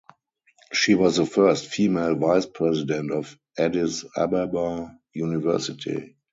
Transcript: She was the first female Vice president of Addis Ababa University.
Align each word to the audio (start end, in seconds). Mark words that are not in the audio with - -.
She 0.73 0.95
was 0.95 1.17
the 1.17 1.27
first 1.27 1.67
female 1.67 2.15
Vice 2.15 2.47
president 2.47 3.11
of 3.11 3.37
Addis 3.55 4.03
Ababa 4.17 4.97
University. 5.13 6.15